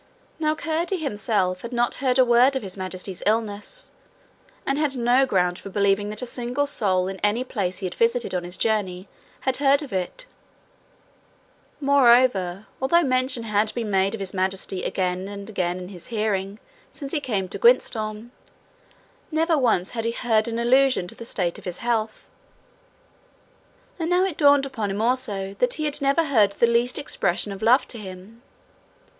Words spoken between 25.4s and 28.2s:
that he had never heard the least expression of love to